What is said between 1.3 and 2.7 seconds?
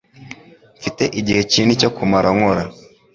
kinini cyo kumara nkora